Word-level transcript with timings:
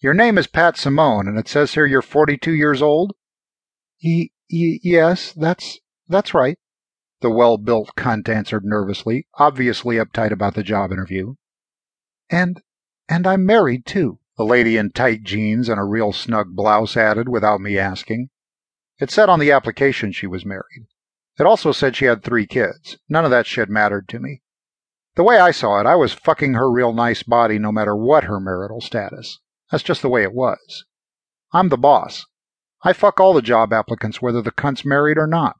Your 0.00 0.14
name 0.14 0.38
is 0.38 0.46
Pat 0.46 0.76
Simone, 0.76 1.26
and 1.26 1.36
it 1.36 1.48
says 1.48 1.74
here 1.74 1.84
you're 1.84 2.02
42 2.02 2.52
years 2.52 2.80
old? 2.80 3.14
Y- 4.00 4.28
y- 4.48 4.78
yes, 4.80 5.32
that's 5.32 5.80
that's 6.06 6.32
right. 6.32 6.56
The 7.20 7.30
well-built 7.30 7.90
cunt 7.96 8.28
answered 8.28 8.64
nervously, 8.64 9.26
obviously 9.40 9.96
uptight 9.96 10.30
about 10.30 10.54
the 10.54 10.62
job 10.62 10.92
interview. 10.92 11.34
And 12.30 12.62
and 13.08 13.26
I'm 13.26 13.44
married 13.44 13.86
too. 13.86 14.20
The 14.36 14.44
lady 14.44 14.76
in 14.76 14.92
tight 14.92 15.24
jeans 15.24 15.68
and 15.68 15.80
a 15.80 15.84
real 15.84 16.12
snug 16.12 16.54
blouse 16.54 16.96
added 16.96 17.28
without 17.28 17.60
me 17.60 17.76
asking. 17.76 18.28
It 19.00 19.10
said 19.10 19.28
on 19.28 19.40
the 19.40 19.50
application 19.50 20.12
she 20.12 20.28
was 20.28 20.46
married. 20.46 20.86
It 21.40 21.46
also 21.46 21.72
said 21.72 21.96
she 21.96 22.04
had 22.04 22.22
three 22.22 22.46
kids. 22.46 22.98
None 23.08 23.24
of 23.24 23.32
that 23.32 23.46
shit 23.46 23.68
mattered 23.68 24.08
to 24.10 24.20
me. 24.20 24.42
The 25.16 25.24
way 25.24 25.40
I 25.40 25.50
saw 25.50 25.80
it, 25.80 25.86
I 25.86 25.96
was 25.96 26.12
fucking 26.12 26.54
her 26.54 26.70
real 26.70 26.92
nice 26.92 27.24
body 27.24 27.58
no 27.58 27.72
matter 27.72 27.96
what 27.96 28.24
her 28.24 28.38
marital 28.38 28.80
status. 28.80 29.40
That's 29.70 29.84
just 29.84 30.02
the 30.02 30.08
way 30.08 30.22
it 30.22 30.32
was. 30.32 30.84
I'm 31.52 31.68
the 31.68 31.76
boss. 31.76 32.26
I 32.82 32.92
fuck 32.92 33.18
all 33.18 33.34
the 33.34 33.42
job 33.42 33.72
applicants 33.72 34.22
whether 34.22 34.40
the 34.40 34.50
cunt's 34.50 34.84
married 34.84 35.18
or 35.18 35.26
not. 35.26 35.56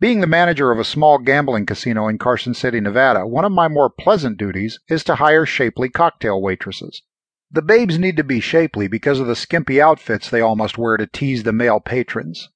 Being 0.00 0.20
the 0.20 0.26
manager 0.26 0.70
of 0.70 0.78
a 0.78 0.84
small 0.84 1.18
gambling 1.18 1.66
casino 1.66 2.08
in 2.08 2.18
Carson 2.18 2.52
City, 2.52 2.80
Nevada, 2.80 3.26
one 3.26 3.44
of 3.44 3.52
my 3.52 3.68
more 3.68 3.88
pleasant 3.88 4.38
duties 4.38 4.80
is 4.88 5.04
to 5.04 5.14
hire 5.14 5.46
shapely 5.46 5.88
cocktail 5.88 6.42
waitresses. 6.42 7.02
The 7.50 7.62
babes 7.62 7.98
need 7.98 8.16
to 8.16 8.24
be 8.24 8.40
shapely 8.40 8.88
because 8.88 9.20
of 9.20 9.28
the 9.28 9.36
skimpy 9.36 9.80
outfits 9.80 10.28
they 10.28 10.40
all 10.40 10.56
must 10.56 10.76
wear 10.76 10.96
to 10.96 11.06
tease 11.06 11.44
the 11.44 11.52
male 11.52 11.78
patrons. 11.78 12.50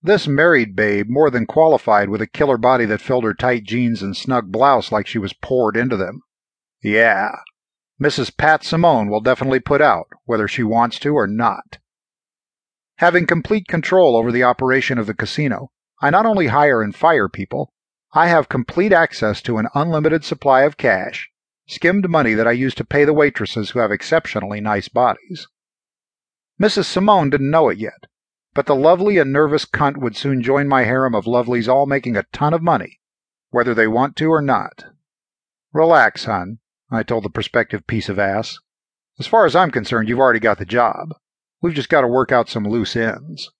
This 0.00 0.28
married 0.28 0.76
babe 0.76 1.08
more 1.08 1.30
than 1.30 1.46
qualified 1.46 2.08
with 2.08 2.22
a 2.22 2.26
killer 2.26 2.58
body 2.58 2.84
that 2.84 3.00
filled 3.00 3.24
her 3.24 3.34
tight 3.34 3.64
jeans 3.64 4.00
and 4.00 4.16
snug 4.16 4.52
blouse 4.52 4.92
like 4.92 5.06
she 5.06 5.18
was 5.18 5.32
poured 5.32 5.76
into 5.76 5.96
them. 5.96 6.20
Yeah, 6.82 7.32
Mrs. 8.00 8.36
Pat 8.36 8.64
Simone 8.64 9.08
will 9.08 9.20
definitely 9.20 9.60
put 9.60 9.80
out, 9.80 10.08
whether 10.24 10.48
she 10.48 10.62
wants 10.62 10.98
to 10.98 11.14
or 11.14 11.26
not. 11.26 11.78
Having 12.96 13.26
complete 13.26 13.68
control 13.68 14.16
over 14.16 14.32
the 14.32 14.42
operation 14.42 14.98
of 14.98 15.06
the 15.06 15.14
casino, 15.14 15.70
I 16.00 16.10
not 16.10 16.26
only 16.26 16.48
hire 16.48 16.82
and 16.82 16.94
fire 16.94 17.28
people, 17.28 17.72
I 18.12 18.26
have 18.26 18.48
complete 18.48 18.92
access 18.92 19.40
to 19.42 19.58
an 19.58 19.68
unlimited 19.74 20.24
supply 20.24 20.62
of 20.62 20.76
cash, 20.76 21.30
skimmed 21.66 22.08
money 22.08 22.34
that 22.34 22.46
I 22.46 22.52
use 22.52 22.74
to 22.76 22.84
pay 22.84 23.04
the 23.04 23.12
waitresses 23.12 23.70
who 23.70 23.78
have 23.78 23.92
exceptionally 23.92 24.60
nice 24.60 24.88
bodies. 24.88 25.46
Mrs. 26.60 26.84
Simone 26.84 27.30
didn't 27.30 27.50
know 27.50 27.68
it 27.68 27.78
yet, 27.78 28.06
but 28.54 28.66
the 28.66 28.76
lovely 28.76 29.18
and 29.18 29.32
nervous 29.32 29.64
cunt 29.64 29.96
would 29.96 30.16
soon 30.16 30.42
join 30.42 30.68
my 30.68 30.84
harem 30.84 31.14
of 31.14 31.26
lovelies 31.26 31.68
all 31.68 31.86
making 31.86 32.16
a 32.16 32.26
ton 32.32 32.54
of 32.54 32.62
money, 32.62 33.00
whether 33.50 33.74
they 33.74 33.88
want 33.88 34.14
to 34.16 34.26
or 34.26 34.40
not. 34.42 34.84
Relax, 35.72 36.24
hun, 36.24 36.58
I 36.96 37.02
told 37.02 37.24
the 37.24 37.30
prospective 37.30 37.86
piece 37.86 38.08
of 38.08 38.18
ass. 38.18 38.58
As 39.18 39.26
far 39.26 39.46
as 39.46 39.54
I'm 39.54 39.70
concerned, 39.70 40.08
you've 40.08 40.18
already 40.18 40.40
got 40.40 40.58
the 40.58 40.64
job. 40.64 41.14
We've 41.60 41.74
just 41.74 41.88
got 41.88 42.02
to 42.02 42.08
work 42.08 42.32
out 42.32 42.48
some 42.48 42.64
loose 42.64 42.96
ends. 42.96 43.50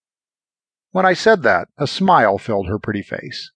When 0.91 1.07
I 1.07 1.15
said 1.15 1.43
that, 1.43 1.69
a 1.79 1.87
smile 1.87 2.39
filled 2.39 2.69
her 2.69 2.79
pretty 2.79 3.03
face. 3.03 3.51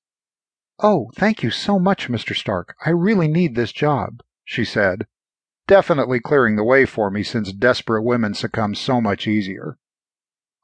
Oh, 0.81 1.11
thank 1.15 1.43
you 1.43 1.51
so 1.51 1.79
much, 1.79 2.09
Mr. 2.09 2.35
Stark. 2.35 2.75
I 2.85 2.91
really 2.91 3.29
need 3.29 3.55
this 3.55 3.73
job, 3.73 4.23
she 4.45 4.65
said, 4.65 5.07
definitely 5.67 6.19
clearing 6.19 6.57
the 6.57 6.65
way 6.65 6.85
for 6.85 7.11
me 7.11 7.23
since 7.23 7.53
desperate 7.53 8.03
women 8.03 8.35
succumb 8.35 8.75
so 8.75 9.01
much 9.01 9.27
easier. 9.27 9.77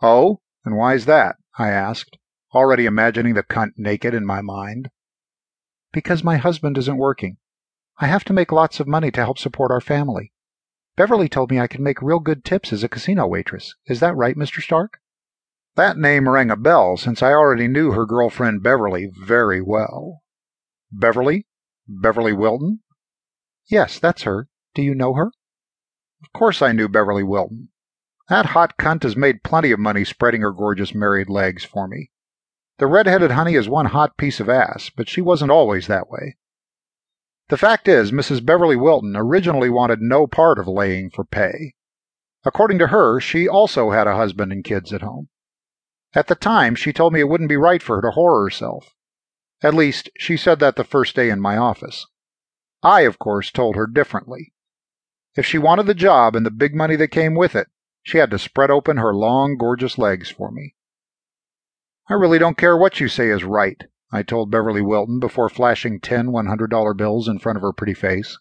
Oh, 0.03 0.41
and 0.65 0.77
why's 0.77 1.05
that? 1.07 1.37
I 1.59 1.71
asked, 1.71 2.17
already 2.53 2.87
imagining 2.87 3.35
the 3.35 3.43
cunt 3.43 3.73
naked 3.77 4.15
in 4.15 4.25
my 4.25 4.41
mind. 4.41 4.91
Because 5.93 6.25
my 6.25 6.39
husband 6.39 6.79
isn't 6.79 6.97
working. 6.97 7.37
I 7.99 8.07
have 8.07 8.25
to 8.25 8.33
make 8.33 8.51
lots 8.51 8.81
of 8.81 8.89
money 8.89 9.11
to 9.13 9.21
help 9.21 9.39
support 9.39 9.71
our 9.71 9.81
family. 9.81 10.33
Beverly 10.97 11.29
told 11.29 11.51
me 11.51 11.59
I 11.59 11.67
could 11.67 11.81
make 11.81 12.03
real 12.03 12.21
good 12.21 12.45
tips 12.45 12.73
as 12.73 12.83
a 12.83 12.89
casino 12.89 13.27
waitress. 13.27 13.75
Is 13.87 14.01
that 14.01 14.17
right, 14.17 14.37
Mr. 14.37 14.61
Stark? 14.61 14.99
That 15.77 15.99
name 15.99 16.29
rang 16.29 16.51
a 16.51 16.57
bell 16.57 16.97
since 16.97 17.23
I 17.23 17.33
already 17.33 17.67
knew 17.67 17.93
her 17.93 18.07
girlfriend 18.07 18.63
Beverly 18.63 19.11
very 19.13 19.61
well. 19.61 20.23
Beverly? 20.93 21.47
Beverly 21.89 22.33
Wilton? 22.33 22.81
Yes, 23.67 23.99
that's 23.99 24.23
her. 24.23 24.49
Do 24.75 24.83
you 24.83 24.95
know 24.95 25.15
her? 25.15 25.33
Of 26.23 26.33
course 26.33 26.63
I 26.63 26.73
knew 26.73 26.89
Beverly 26.89 27.25
Wilton. 27.25 27.71
That 28.29 28.47
hot 28.47 28.77
cunt 28.79 29.03
has 29.03 29.17
made 29.17 29.43
plenty 29.43 29.71
of 29.73 29.81
money 29.81 30.05
spreading 30.05 30.41
her 30.41 30.53
gorgeous 30.53 30.95
married 30.95 31.29
legs 31.29 31.65
for 31.65 31.87
me. 31.89 32.11
The 32.79 32.87
red-headed 32.87 33.33
honey 33.33 33.55
is 33.55 33.69
one 33.69 33.87
hot 33.87 34.17
piece 34.17 34.41
of 34.41 34.49
ass, 34.49 34.91
but 34.97 35.09
she 35.09 35.21
wasn't 35.21 35.51
always 35.51 35.87
that 35.87 36.09
way. 36.09 36.37
The 37.49 37.59
fact 37.59 37.89
is, 37.89 38.11
Mrs. 38.11 38.45
Beverly 38.45 38.77
Wilton 38.77 39.15
originally 39.17 39.69
wanted 39.69 40.01
no 40.01 40.27
part 40.27 40.59
of 40.59 40.67
laying 40.67 41.11
for 41.11 41.25
pay. 41.25 41.75
According 42.45 42.79
to 42.79 42.87
her, 42.89 43.21
she 43.21 43.49
also 43.49 43.91
had 43.91 44.07
a 44.07 44.17
husband 44.17 44.53
and 44.53 44.65
kids 44.65 44.93
at 44.93 45.03
home. 45.03 45.29
At 46.15 46.29
the 46.29 46.35
time, 46.35 46.75
she 46.75 46.93
told 46.93 47.13
me 47.13 47.21
it 47.21 47.29
wouldn't 47.29 47.49
be 47.49 47.57
right 47.57 47.83
for 47.83 47.97
her 47.97 48.03
to 48.03 48.17
whore 48.17 48.45
herself. 48.45 48.95
At 49.63 49.75
least, 49.75 50.09
she 50.19 50.37
said 50.37 50.59
that 50.61 50.77
the 50.77 50.85
first 50.85 51.17
day 51.17 51.29
in 51.29 51.41
my 51.41 51.57
office. 51.57 52.07
I, 52.83 53.03
of 53.03 53.19
course, 53.19 53.51
told 53.51 53.77
her 53.77 53.87
differently. 53.87 54.53
If 55.35 55.45
she 55.45 55.59
wanted 55.59 55.87
the 55.87 55.95
job 55.95 56.37
and 56.37 56.47
the 56.47 56.51
big 56.51 56.75
money 56.75 56.97
that 56.97 57.09
came 57.09 57.35
with 57.35 57.57
it, 57.57 57.69
she 58.03 58.19
had 58.19 58.31
to 58.31 58.39
spread 58.39 58.71
open 58.71 58.99
her 58.99 59.15
long, 59.15 59.57
gorgeous 59.57 59.99
legs 59.99 60.31
for 60.31 60.51
me. 60.51 60.77
I 62.09 62.15
really 62.15 62.39
don't 62.39 62.59
care 62.59 62.77
what 62.77 63.01
you 63.01 63.09
say 63.09 63.31
is 63.31 63.43
right, 63.43 63.83
I 64.15 64.23
told 64.23 64.49
Beverly 64.49 64.81
Wilton 64.81 65.19
before 65.19 65.49
flashing 65.49 65.99
ten 65.99 66.29
$100 66.29 66.97
bills 66.97 67.27
in 67.27 67.41
front 67.41 67.57
of 67.57 67.63
her 67.63 67.73
pretty 67.73 67.95
face. 67.95 68.39